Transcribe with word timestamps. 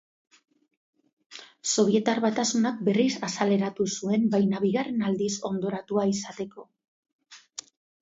Sobietar 1.73 2.21
Batasunak 2.23 2.81
berriz 2.89 3.11
azaleratu 3.29 3.89
zuen 3.99 4.27
baina 4.35 4.65
bigarren 4.67 5.07
aldiz 5.13 5.33
hondoratua 5.53 6.11
izateko. 6.19 6.71